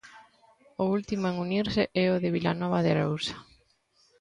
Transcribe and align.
O 0.83 0.85
último 0.97 1.23
en 1.31 1.35
unirse 1.45 1.83
é 2.03 2.05
o 2.15 2.21
de 2.23 2.33
Vilanova 2.35 2.79
de 2.81 2.89
Arousa. 2.93 3.35